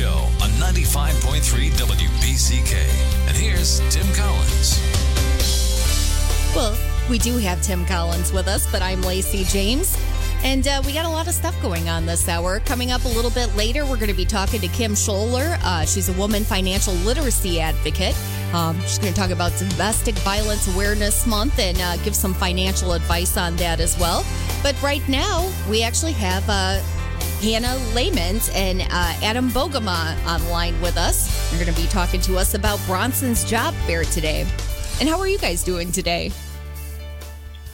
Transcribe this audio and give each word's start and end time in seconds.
Show 0.00 0.26
on 0.40 0.48
95.3 0.52 1.72
WBCK. 1.72 2.72
And 3.28 3.36
here's 3.36 3.80
Tim 3.94 4.06
Collins. 4.14 4.80
Well, 6.56 6.74
we 7.10 7.18
do 7.18 7.36
have 7.36 7.60
Tim 7.60 7.84
Collins 7.84 8.32
with 8.32 8.48
us, 8.48 8.66
but 8.72 8.80
I'm 8.80 9.02
Lacey 9.02 9.44
James. 9.44 9.98
And 10.42 10.66
uh, 10.66 10.80
we 10.86 10.94
got 10.94 11.04
a 11.04 11.08
lot 11.10 11.28
of 11.28 11.34
stuff 11.34 11.54
going 11.60 11.90
on 11.90 12.06
this 12.06 12.30
hour. 12.30 12.60
Coming 12.60 12.92
up 12.92 13.04
a 13.04 13.08
little 13.08 13.30
bit 13.30 13.54
later, 13.56 13.84
we're 13.84 13.96
going 13.96 14.08
to 14.08 14.14
be 14.14 14.24
talking 14.24 14.62
to 14.62 14.68
Kim 14.68 14.92
Scholler. 14.92 15.58
Uh, 15.62 15.84
she's 15.84 16.08
a 16.08 16.14
woman 16.14 16.44
financial 16.44 16.94
literacy 16.94 17.60
advocate. 17.60 18.16
Um, 18.54 18.80
she's 18.80 18.98
going 18.98 19.12
to 19.12 19.20
talk 19.20 19.28
about 19.28 19.52
Domestic 19.58 20.14
Violence 20.20 20.66
Awareness 20.74 21.26
Month 21.26 21.58
and 21.58 21.78
uh, 21.78 21.98
give 21.98 22.16
some 22.16 22.32
financial 22.32 22.94
advice 22.94 23.36
on 23.36 23.54
that 23.56 23.80
as 23.80 23.98
well. 23.98 24.24
But 24.62 24.80
right 24.82 25.06
now, 25.10 25.52
we 25.68 25.82
actually 25.82 26.12
have 26.12 26.48
uh, 26.48 26.80
Hannah 27.40 27.78
Lamont 27.94 28.54
and 28.54 28.82
uh, 28.82 29.14
Adam 29.22 29.48
Bogema 29.48 30.14
online 30.26 30.78
with 30.82 30.98
us. 30.98 31.50
They're 31.50 31.64
going 31.64 31.74
to 31.74 31.80
be 31.80 31.88
talking 31.88 32.20
to 32.20 32.36
us 32.36 32.52
about 32.52 32.78
Bronson's 32.86 33.44
job 33.44 33.72
fair 33.86 34.04
today. 34.04 34.46
And 35.00 35.08
how 35.08 35.18
are 35.18 35.26
you 35.26 35.38
guys 35.38 35.64
doing 35.64 35.90
today? 35.90 36.32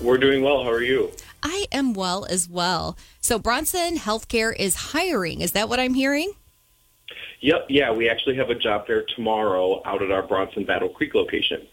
We're 0.00 0.16
doing 0.16 0.42
well. 0.42 0.64
How 0.64 0.70
are 0.70 0.82
you? 0.82 1.12
I 1.42 1.66
am 1.72 1.92
well 1.92 2.24
as 2.24 2.48
well. 2.48 2.96
So 3.20 3.38
Bronson 3.38 3.96
Healthcare 3.96 4.56
is 4.56 4.76
hiring. 4.76 5.42
Is 5.42 5.52
that 5.52 5.68
what 5.68 5.78
I'm 5.78 5.92
hearing? 5.92 6.32
Yep. 7.40 7.66
Yeah, 7.68 7.92
we 7.92 8.08
actually 8.08 8.36
have 8.36 8.48
a 8.48 8.54
job 8.54 8.86
fair 8.86 9.04
tomorrow 9.14 9.82
out 9.84 10.02
at 10.02 10.10
our 10.10 10.22
Bronson 10.22 10.64
Battle 10.64 10.88
Creek 10.88 11.14
location. 11.14 11.66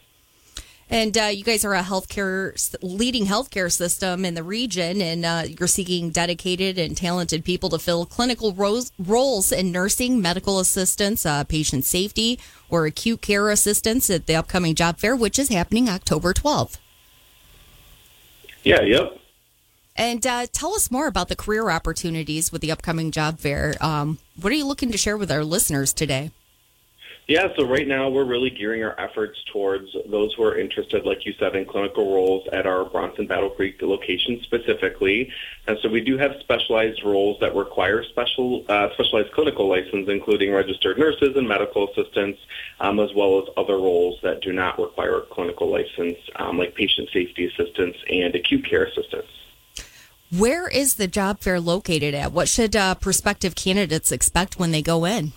And 0.90 1.18
uh, 1.18 1.24
you 1.24 1.44
guys 1.44 1.64
are 1.66 1.74
a 1.74 1.82
healthcare 1.82 2.76
leading 2.82 3.26
healthcare 3.26 3.70
system 3.70 4.24
in 4.24 4.34
the 4.34 4.42
region, 4.42 5.02
and 5.02 5.24
uh, 5.24 5.42
you're 5.46 5.68
seeking 5.68 6.10
dedicated 6.10 6.78
and 6.78 6.96
talented 6.96 7.44
people 7.44 7.68
to 7.70 7.78
fill 7.78 8.06
clinical 8.06 8.54
roles, 8.54 8.90
roles 8.98 9.52
in 9.52 9.70
nursing, 9.70 10.22
medical 10.22 10.58
assistance, 10.58 11.26
uh, 11.26 11.44
patient 11.44 11.84
safety, 11.84 12.40
or 12.70 12.86
acute 12.86 13.20
care 13.20 13.50
assistance 13.50 14.08
at 14.08 14.26
the 14.26 14.34
upcoming 14.34 14.74
job 14.74 14.98
fair, 14.98 15.14
which 15.14 15.38
is 15.38 15.50
happening 15.50 15.90
October 15.90 16.32
12th. 16.32 16.78
Yeah. 18.62 18.82
Yep. 18.82 19.18
And 19.94 20.26
uh, 20.26 20.46
tell 20.52 20.74
us 20.74 20.90
more 20.90 21.06
about 21.06 21.28
the 21.28 21.36
career 21.36 21.70
opportunities 21.70 22.52
with 22.52 22.62
the 22.62 22.70
upcoming 22.70 23.10
job 23.10 23.40
fair. 23.40 23.74
Um, 23.80 24.18
what 24.40 24.52
are 24.52 24.56
you 24.56 24.66
looking 24.66 24.92
to 24.92 24.98
share 24.98 25.16
with 25.16 25.30
our 25.30 25.44
listeners 25.44 25.92
today? 25.92 26.30
Yeah, 27.28 27.48
so 27.58 27.66
right 27.66 27.86
now 27.86 28.08
we're 28.08 28.24
really 28.24 28.48
gearing 28.48 28.82
our 28.82 28.98
efforts 28.98 29.38
towards 29.52 29.94
those 30.06 30.32
who 30.32 30.44
are 30.44 30.56
interested, 30.56 31.04
like 31.04 31.26
you 31.26 31.34
said, 31.38 31.54
in 31.56 31.66
clinical 31.66 32.14
roles 32.14 32.48
at 32.54 32.66
our 32.66 32.86
Bronson 32.86 33.26
Battle 33.26 33.50
Creek 33.50 33.82
location 33.82 34.40
specifically. 34.44 35.30
And 35.66 35.78
so 35.82 35.90
we 35.90 36.00
do 36.00 36.16
have 36.16 36.36
specialized 36.40 37.04
roles 37.04 37.38
that 37.40 37.54
require 37.54 38.02
special 38.02 38.64
uh, 38.70 38.88
specialized 38.94 39.32
clinical 39.32 39.68
license, 39.68 40.08
including 40.08 40.52
registered 40.52 40.98
nurses 40.98 41.36
and 41.36 41.46
medical 41.46 41.90
assistants, 41.90 42.40
um, 42.80 42.98
as 42.98 43.12
well 43.14 43.42
as 43.42 43.48
other 43.58 43.76
roles 43.76 44.18
that 44.22 44.40
do 44.40 44.54
not 44.54 44.78
require 44.78 45.18
a 45.18 45.26
clinical 45.26 45.70
license, 45.70 46.16
um, 46.36 46.56
like 46.56 46.74
patient 46.74 47.10
safety 47.12 47.44
assistants 47.44 47.98
and 48.08 48.34
acute 48.36 48.64
care 48.64 48.86
assistants. 48.86 49.28
Where 50.34 50.66
is 50.66 50.94
the 50.94 51.06
job 51.06 51.40
fair 51.40 51.60
located 51.60 52.14
at? 52.14 52.32
What 52.32 52.48
should 52.48 52.74
uh, 52.74 52.94
prospective 52.94 53.54
candidates 53.54 54.12
expect 54.12 54.58
when 54.58 54.70
they 54.70 54.80
go 54.80 55.04
in? 55.04 55.32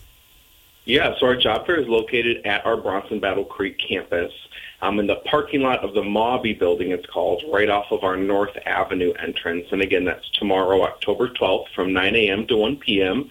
Yeah, 0.86 1.16
so 1.20 1.28
our 1.28 1.36
job 1.36 1.68
fair 1.68 1.80
is 1.80 1.88
located 1.88 2.46
at 2.46 2.66
our 2.66 2.76
Bronson 2.76 3.20
Battle 3.20 3.46
Creek 3.46 3.78
campus 3.78 4.34
um, 4.82 5.00
in 5.00 5.06
the 5.06 5.18
parking 5.18 5.62
lot 5.62 5.84
of 5.84 5.94
the 5.94 6.02
Mawby 6.02 6.54
building, 6.54 6.90
it's 6.92 7.06
called, 7.06 7.44
right 7.52 7.70
off 7.70 7.92
of 7.92 8.04
our 8.04 8.18
North 8.18 8.58
Avenue 8.66 9.14
entrance. 9.14 9.68
And 9.72 9.82
again, 9.82 10.06
that's 10.06 10.28
tomorrow, 10.32 10.82
October 10.84 11.30
12th 11.30 11.68
from 11.76 11.94
9 11.94 12.16
a.m. 12.16 12.48
to 12.48 12.58
1 12.58 12.78
p.m. 12.78 13.30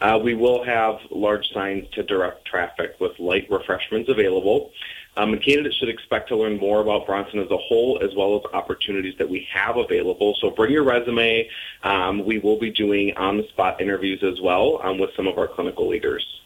Uh, 0.00 0.20
we 0.22 0.34
will 0.34 0.62
have 0.64 1.00
large 1.10 1.48
signs 1.52 1.88
to 1.92 2.04
direct 2.04 2.44
traffic 2.44 2.94
with 3.00 3.18
light 3.18 3.50
refreshments 3.50 4.08
available. 4.08 4.70
Um, 5.16 5.32
and 5.32 5.42
candidates 5.42 5.76
should 5.76 5.90
expect 5.90 6.28
to 6.28 6.36
learn 6.36 6.58
more 6.58 6.80
about 6.80 7.04
Bronson 7.04 7.40
as 7.40 7.50
a 7.50 7.56
whole, 7.56 7.98
as 8.02 8.14
well 8.14 8.36
as 8.36 8.54
opportunities 8.54 9.18
that 9.18 9.28
we 9.28 9.46
have 9.52 9.76
available. 9.76 10.36
So 10.40 10.50
bring 10.50 10.72
your 10.72 10.84
resume. 10.84 11.50
Um, 11.82 12.24
we 12.24 12.38
will 12.38 12.58
be 12.58 12.70
doing 12.70 13.14
on-the-spot 13.16 13.80
interviews 13.80 14.22
as 14.22 14.40
well 14.40 14.80
um, 14.82 14.98
with 14.98 15.10
some 15.16 15.26
of 15.26 15.36
our 15.36 15.48
clinical 15.48 15.88
leaders. 15.88 16.41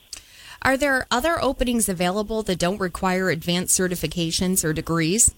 Are 0.66 0.76
there 0.76 1.06
other 1.12 1.40
openings 1.40 1.88
available 1.88 2.42
that 2.42 2.58
don't 2.58 2.80
require 2.80 3.30
advanced 3.30 3.78
certifications 3.78 4.64
or 4.64 4.72
degrees? 4.72 5.32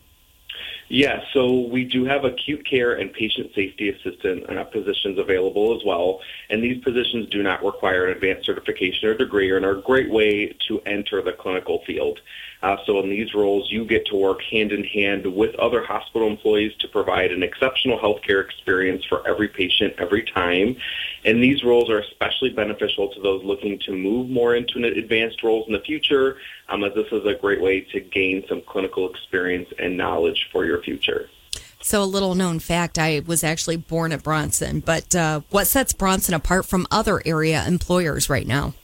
Yes, 0.90 1.20
yeah, 1.20 1.32
so 1.34 1.68
we 1.68 1.84
do 1.84 2.06
have 2.06 2.24
acute 2.24 2.64
care 2.64 2.94
and 2.94 3.12
patient 3.12 3.50
safety 3.54 3.90
assistant 3.90 4.46
positions 4.72 5.18
available 5.18 5.76
as 5.76 5.84
well, 5.84 6.20
and 6.48 6.62
these 6.62 6.82
positions 6.82 7.28
do 7.28 7.42
not 7.42 7.62
require 7.62 8.06
an 8.06 8.12
advanced 8.12 8.46
certification 8.46 9.06
or 9.08 9.14
degree 9.14 9.54
and 9.54 9.66
are 9.66 9.78
a 9.78 9.82
great 9.82 10.10
way 10.10 10.56
to 10.66 10.80
enter 10.86 11.20
the 11.20 11.32
clinical 11.32 11.82
field. 11.86 12.20
Uh, 12.62 12.76
so 12.86 12.98
in 13.00 13.08
these 13.08 13.34
roles, 13.34 13.70
you 13.70 13.84
get 13.84 14.04
to 14.06 14.16
work 14.16 14.42
hand 14.42 14.72
in 14.72 14.82
hand 14.82 15.24
with 15.26 15.54
other 15.56 15.84
hospital 15.84 16.26
employees 16.26 16.74
to 16.80 16.88
provide 16.88 17.30
an 17.30 17.42
exceptional 17.42 17.98
healthcare 17.98 18.44
experience 18.44 19.04
for 19.04 19.26
every 19.28 19.46
patient 19.46 19.94
every 19.98 20.24
time. 20.24 20.76
And 21.24 21.42
these 21.42 21.62
roles 21.62 21.88
are 21.88 22.00
especially 22.00 22.50
beneficial 22.50 23.08
to 23.12 23.20
those 23.20 23.44
looking 23.44 23.78
to 23.80 23.92
move 23.92 24.28
more 24.28 24.56
into 24.56 24.84
advanced 24.84 25.42
roles 25.44 25.68
in 25.68 25.72
the 25.72 25.80
future, 25.80 26.38
um, 26.68 26.82
as 26.82 26.94
this 26.94 27.06
is 27.12 27.24
a 27.26 27.34
great 27.34 27.60
way 27.60 27.80
to 27.92 28.00
gain 28.00 28.44
some 28.48 28.60
clinical 28.62 29.08
experience 29.08 29.68
and 29.78 29.96
knowledge 29.96 30.48
for 30.50 30.64
your 30.64 30.77
future. 30.82 31.28
So, 31.80 32.02
a 32.02 32.04
little 32.04 32.34
known 32.34 32.58
fact 32.58 32.98
I 32.98 33.22
was 33.24 33.44
actually 33.44 33.76
born 33.76 34.12
at 34.12 34.22
Bronson, 34.22 34.80
but 34.80 35.14
uh, 35.14 35.42
what 35.50 35.66
sets 35.66 35.92
Bronson 35.92 36.34
apart 36.34 36.66
from 36.66 36.86
other 36.90 37.22
area 37.24 37.64
employers 37.66 38.28
right 38.28 38.46
now? 38.46 38.74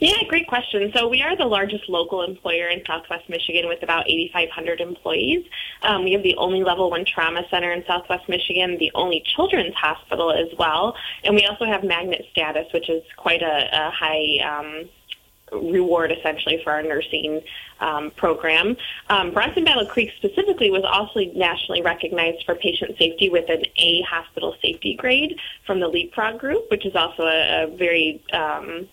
Yeah, 0.00 0.22
great 0.28 0.46
question. 0.46 0.92
So 0.94 1.08
we 1.08 1.22
are 1.22 1.36
the 1.36 1.44
largest 1.44 1.88
local 1.88 2.22
employer 2.22 2.68
in 2.68 2.82
Southwest 2.86 3.28
Michigan 3.28 3.68
with 3.68 3.82
about 3.82 4.08
8,500 4.08 4.80
employees. 4.80 5.44
Um, 5.82 6.04
we 6.04 6.12
have 6.12 6.22
the 6.22 6.36
only 6.36 6.62
level 6.62 6.90
one 6.90 7.04
trauma 7.04 7.42
center 7.50 7.72
in 7.72 7.84
Southwest 7.86 8.28
Michigan, 8.28 8.76
the 8.78 8.90
only 8.94 9.22
children's 9.34 9.74
hospital 9.74 10.32
as 10.32 10.48
well, 10.58 10.96
and 11.24 11.34
we 11.34 11.46
also 11.46 11.64
have 11.64 11.84
magnet 11.84 12.26
status, 12.30 12.72
which 12.72 12.88
is 12.88 13.02
quite 13.16 13.42
a, 13.42 13.68
a 13.72 13.90
high 13.90 14.38
um, 14.44 14.88
reward 15.54 16.12
essentially 16.12 16.60
for 16.62 16.72
our 16.72 16.82
nursing 16.82 17.40
um, 17.80 18.10
program. 18.12 18.76
Um, 19.08 19.32
Bronson 19.32 19.64
Battle 19.64 19.86
Creek 19.86 20.12
specifically 20.16 20.70
was 20.70 20.84
also 20.84 21.20
nationally 21.34 21.82
recognized 21.82 22.44
for 22.44 22.54
patient 22.54 22.96
safety 22.98 23.28
with 23.28 23.48
an 23.48 23.64
A 23.76 24.02
hospital 24.02 24.54
safety 24.62 24.94
grade 24.94 25.38
from 25.66 25.80
the 25.80 25.88
Leapfrog 25.88 26.38
Group, 26.38 26.70
which 26.70 26.86
is 26.86 26.94
also 26.94 27.24
a, 27.24 27.64
a 27.64 27.76
very 27.76 28.22
um, 28.32 28.88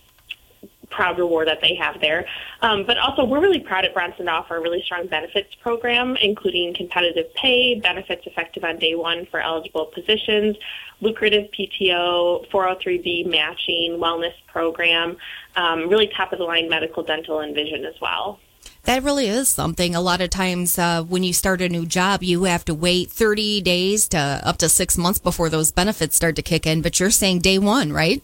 proud 0.92 1.18
reward 1.18 1.48
that 1.48 1.60
they 1.60 1.74
have 1.74 2.00
there. 2.00 2.26
Um, 2.60 2.84
but 2.86 2.98
also, 2.98 3.24
we're 3.24 3.40
really 3.40 3.58
proud 3.58 3.84
at 3.84 3.94
Bronson 3.94 4.26
to 4.26 4.32
offer 4.32 4.56
a 4.56 4.60
really 4.60 4.82
strong 4.84 5.08
benefits 5.08 5.54
program, 5.56 6.16
including 6.16 6.74
competitive 6.74 7.32
pay, 7.34 7.80
benefits 7.80 8.26
effective 8.26 8.62
on 8.62 8.78
day 8.78 8.94
one 8.94 9.26
for 9.26 9.40
eligible 9.40 9.86
positions, 9.86 10.56
lucrative 11.00 11.50
PTO, 11.50 12.48
403B 12.50 13.26
matching, 13.26 13.98
wellness 13.98 14.34
program, 14.46 15.16
um, 15.56 15.88
really 15.88 16.10
top 16.16 16.32
of 16.32 16.38
the 16.38 16.44
line 16.44 16.68
medical, 16.68 17.02
dental, 17.02 17.40
and 17.40 17.54
vision 17.54 17.84
as 17.84 17.94
well. 18.00 18.38
That 18.84 19.04
really 19.04 19.28
is 19.28 19.48
something. 19.48 19.94
A 19.94 20.00
lot 20.00 20.20
of 20.20 20.30
times, 20.30 20.78
uh, 20.78 21.04
when 21.04 21.22
you 21.22 21.32
start 21.32 21.60
a 21.60 21.68
new 21.68 21.86
job, 21.86 22.22
you 22.22 22.44
have 22.44 22.64
to 22.64 22.74
wait 22.74 23.10
30 23.10 23.60
days 23.60 24.08
to 24.08 24.18
up 24.18 24.58
to 24.58 24.68
six 24.68 24.98
months 24.98 25.20
before 25.20 25.48
those 25.48 25.70
benefits 25.70 26.16
start 26.16 26.36
to 26.36 26.42
kick 26.42 26.66
in. 26.66 26.82
But 26.82 26.98
you're 26.98 27.10
saying 27.10 27.40
day 27.40 27.58
one, 27.58 27.92
right? 27.92 28.22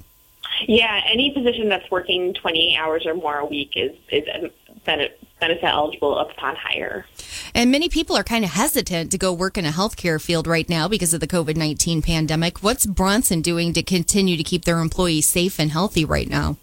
Yeah, 0.67 1.01
any 1.07 1.31
position 1.31 1.69
that's 1.69 1.91
working 1.91 2.35
28 2.35 2.77
hours 2.77 3.07
or 3.07 3.15
more 3.15 3.39
a 3.39 3.47
week 3.47 3.73
is 3.77 3.93
is 4.11 4.25
benefit 4.85 5.65
eligible 5.65 6.19
upon 6.19 6.57
hire. 6.57 7.07
And 7.55 7.71
many 7.71 7.89
people 7.89 8.17
are 8.17 8.25
kind 8.25 8.45
of 8.45 8.51
hesitant 8.51 9.11
to 9.13 9.19
go 9.19 9.33
work 9.33 9.59
in 9.59 9.65
a 9.65 9.71
healthcare 9.71 10.21
field 10.21 10.47
right 10.47 10.69
now 10.69 10.89
because 10.89 11.15
of 11.15 11.21
the 11.21 11.27
COVID 11.27 11.57
19 11.57 12.03
pandemic. 12.03 12.63
What's 12.63 12.87
Bronson 12.87 13.43
doing 13.43 13.73
to 13.75 13.83
continue 13.83 14.37
to 14.37 14.43
keep 14.43 14.65
their 14.65 14.81
employees 14.81 15.27
safe 15.27 15.59
and 15.59 15.71
healthy 15.71 16.05
right 16.05 16.29
now? 16.29 16.57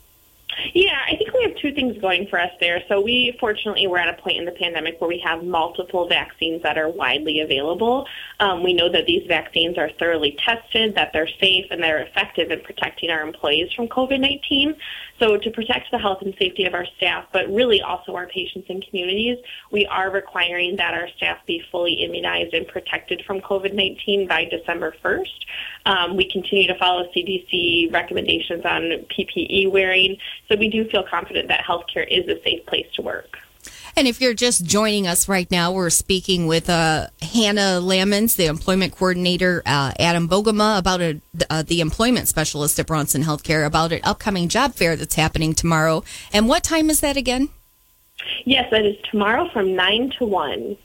Yeah, 0.73 0.97
I 1.07 1.15
think 1.15 1.24
we 1.37 1.43
have 1.43 1.57
two 1.57 1.73
things 1.73 1.97
going 1.99 2.27
for 2.27 2.39
us 2.39 2.51
there. 2.59 2.81
So 2.87 3.01
we 3.01 3.35
fortunately 3.39 3.87
we're 3.87 3.97
at 3.97 4.07
a 4.07 4.21
point 4.21 4.37
in 4.37 4.45
the 4.45 4.51
pandemic 4.51 4.99
where 4.99 5.07
we 5.07 5.19
have 5.19 5.43
multiple 5.43 6.07
vaccines 6.07 6.63
that 6.63 6.77
are 6.77 6.89
widely 6.89 7.41
available. 7.41 8.07
Um, 8.39 8.63
we 8.63 8.73
know 8.73 8.89
that 8.89 9.05
these 9.05 9.27
vaccines 9.27 9.77
are 9.77 9.89
thoroughly 9.99 10.37
tested, 10.39 10.95
that 10.95 11.11
they're 11.13 11.29
safe, 11.39 11.65
and 11.71 11.81
they're 11.81 11.99
effective 11.99 12.51
in 12.51 12.61
protecting 12.61 13.09
our 13.09 13.21
employees 13.21 13.71
from 13.73 13.87
COVID-19. 13.87 14.75
So 15.19 15.37
to 15.37 15.51
protect 15.51 15.91
the 15.91 15.97
health 15.97 16.21
and 16.21 16.33
safety 16.37 16.65
of 16.65 16.73
our 16.73 16.85
staff, 16.97 17.25
but 17.31 17.47
really 17.49 17.81
also 17.81 18.15
our 18.15 18.27
patients 18.27 18.67
and 18.69 18.85
communities, 18.85 19.37
we 19.71 19.85
are 19.85 20.09
requiring 20.09 20.75
that 20.77 20.93
our 20.93 21.07
staff 21.15 21.37
be 21.45 21.63
fully 21.71 21.93
immunized 22.03 22.53
and 22.53 22.67
protected 22.67 23.23
from 23.25 23.39
COVID-19 23.39 24.27
by 24.27 24.45
December 24.45 24.93
1st. 25.03 25.45
Um, 25.85 26.17
we 26.17 26.29
continue 26.29 26.67
to 26.67 26.77
follow 26.77 27.07
CDC 27.15 27.93
recommendations 27.93 28.65
on 28.65 29.05
PPE 29.17 29.71
wearing, 29.71 30.17
so 30.49 30.57
we 30.57 30.69
do 30.69 30.89
feel 30.89 31.03
confident 31.03 31.24
that 31.33 31.63
healthcare 31.63 32.07
is 32.07 32.27
a 32.27 32.41
safe 32.43 32.65
place 32.65 32.87
to 32.95 33.01
work. 33.01 33.37
And 33.97 34.07
if 34.07 34.19
you're 34.19 34.33
just 34.33 34.65
joining 34.65 35.07
us 35.07 35.29
right 35.29 35.49
now, 35.49 35.71
we're 35.71 35.89
speaking 35.89 36.47
with 36.47 36.69
uh, 36.69 37.07
Hannah 37.21 37.79
Lamons, 37.79 38.35
the 38.35 38.45
employment 38.45 38.93
coordinator, 38.93 39.63
uh, 39.65 39.93
Adam 39.97 40.27
Bogema, 40.27 40.77
about 40.77 41.01
a, 41.01 41.21
uh, 41.49 41.63
the 41.63 41.79
employment 41.79 42.27
specialist 42.27 42.77
at 42.77 42.87
Bronson 42.87 43.23
Healthcare, 43.23 43.65
about 43.65 43.93
an 43.93 44.01
upcoming 44.03 44.49
job 44.49 44.73
fair 44.73 44.97
that's 44.97 45.15
happening 45.15 45.53
tomorrow. 45.53 46.03
And 46.33 46.49
what 46.49 46.63
time 46.63 46.89
is 46.89 46.99
that 46.99 47.15
again? 47.15 47.49
Yes, 48.43 48.69
that 48.71 48.85
is 48.85 48.97
tomorrow 49.09 49.49
from 49.53 49.75
9 49.75 50.11
to 50.19 50.25
1. 50.25 50.77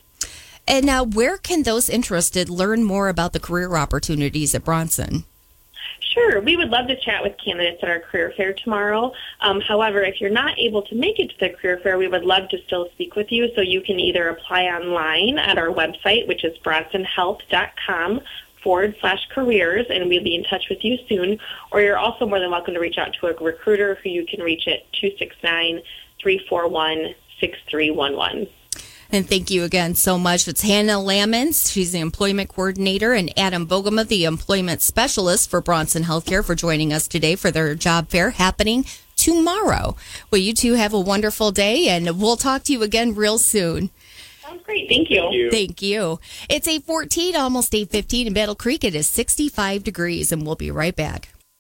And 0.69 0.87
now, 0.87 1.02
where 1.02 1.37
can 1.37 1.64
those 1.64 1.90
interested 1.90 2.48
learn 2.48 2.84
more 2.84 3.08
about 3.08 3.32
the 3.32 3.40
career 3.40 3.75
opportunities 3.75 4.54
at 4.54 4.64
Bronson? 4.64 5.25
Sure. 6.00 6.41
We 6.41 6.56
would 6.56 6.70
love 6.70 6.88
to 6.88 6.97
chat 6.99 7.23
with 7.23 7.37
candidates 7.38 7.82
at 7.82 7.88
our 7.88 8.00
career 8.00 8.32
fair 8.37 8.52
tomorrow. 8.52 9.12
Um, 9.41 9.61
however, 9.61 10.02
if 10.02 10.20
you're 10.20 10.31
not 10.31 10.58
able 10.58 10.82
to 10.82 10.94
make 10.94 11.19
it 11.19 11.31
to 11.31 11.38
the 11.38 11.50
career 11.50 11.79
fair, 11.82 11.99
we 11.99 12.08
would 12.08 12.25
love 12.25 12.49
to 12.49 12.58
still 12.67 12.88
speak 12.93 13.17
with 13.17 13.31
you. 13.31 13.50
So 13.55 13.61
you 13.61 13.81
can 13.81 14.00
either 14.00 14.29
apply 14.29 14.64
online 14.64 15.38
at 15.38 15.58
our 15.58 15.69
website, 15.69 16.26
which 16.26 16.44
is 16.44 16.56
bronsonhealth.com 16.58 18.20
forward 18.62 18.97
slash 19.00 19.26
careers, 19.31 19.87
and 19.88 20.08
we'll 20.08 20.23
be 20.23 20.35
in 20.35 20.44
touch 20.44 20.69
with 20.69 20.85
you 20.85 20.99
soon. 21.08 21.38
Or 21.70 21.81
you're 21.81 21.99
also 21.99 22.26
more 22.26 22.41
than 22.41 22.50
welcome 22.50 22.75
to 22.75 22.81
reach 22.81 22.99
out 22.99 23.14
to 23.20 23.26
a 23.26 23.35
recruiter 23.35 23.97
who 24.02 24.08
you 24.08 24.26
can 24.26 24.41
reach 24.41 24.67
at 24.67 24.91
269 24.93 25.82
341 26.20 27.14
6311. 27.41 28.49
And 29.12 29.28
thank 29.28 29.50
you 29.50 29.64
again 29.64 29.96
so 29.96 30.18
much. 30.18 30.46
It's 30.46 30.62
Hannah 30.62 31.02
Lamons. 31.02 31.72
She's 31.72 31.90
the 31.90 31.98
employment 31.98 32.48
coordinator, 32.48 33.12
and 33.12 33.36
Adam 33.36 33.66
Bogema, 33.66 34.06
the 34.06 34.24
employment 34.24 34.82
specialist 34.82 35.50
for 35.50 35.60
Bronson 35.60 36.04
Healthcare, 36.04 36.44
for 36.44 36.54
joining 36.54 36.92
us 36.92 37.08
today 37.08 37.34
for 37.34 37.50
their 37.50 37.74
job 37.74 38.08
fair 38.08 38.30
happening 38.30 38.84
tomorrow. 39.16 39.96
Well, 40.30 40.40
you 40.40 40.54
two 40.54 40.74
have 40.74 40.94
a 40.94 41.00
wonderful 41.00 41.50
day, 41.50 41.88
and 41.88 42.20
we'll 42.20 42.36
talk 42.36 42.62
to 42.64 42.72
you 42.72 42.84
again 42.84 43.16
real 43.16 43.38
soon. 43.38 43.90
Sounds 44.42 44.62
great. 44.62 44.88
Thank 44.88 45.10
you. 45.10 45.20
Thank 45.20 45.34
you. 45.34 45.50
Thank 45.50 45.82
you. 45.82 46.20
It's 46.48 46.68
814, 46.68 47.34
almost 47.34 47.74
815 47.74 48.28
in 48.28 48.32
Battle 48.32 48.54
Creek. 48.54 48.84
It 48.84 48.94
is 48.94 49.08
65 49.08 49.82
degrees, 49.82 50.30
and 50.30 50.46
we'll 50.46 50.54
be 50.54 50.70
right 50.70 50.94
back. 50.94 51.30